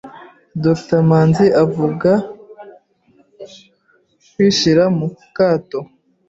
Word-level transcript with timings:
Dr 0.63 1.01
Manzi 1.09 1.45
avuga 1.63 2.11
kwishyira 4.33 4.83
mu 4.97 5.07
kato 5.35 5.79